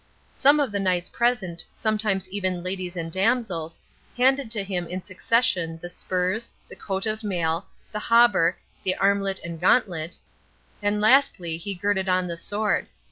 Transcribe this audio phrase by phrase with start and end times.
[0.33, 3.77] Some of the knights present, sometimes even ladies and damsels,
[4.17, 9.39] handed to him in succession the spurs, the coat of mail, the hauberk, the armlet
[9.43, 10.17] and gauntlet,
[10.81, 12.87] and lastly he girded on the sword.